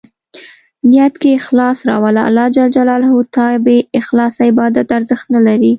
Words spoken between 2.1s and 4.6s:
الله ج ته بې اخلاصه